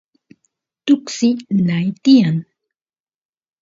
[0.85, 1.29] tuksi
[1.67, 2.37] nay tiyan